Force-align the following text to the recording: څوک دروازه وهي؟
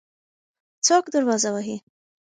څوک 0.85 1.03
دروازه 1.15 1.49
وهي؟ 1.55 1.77